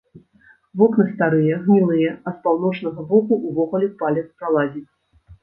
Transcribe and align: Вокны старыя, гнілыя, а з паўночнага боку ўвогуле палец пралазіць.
Вокны 0.81 1.03
старыя, 1.11 1.57
гнілыя, 1.65 2.15
а 2.27 2.33
з 2.35 2.41
паўночнага 2.49 3.07
боку 3.13 3.39
ўвогуле 3.51 3.93
палец 4.03 4.27
пралазіць. 4.39 4.85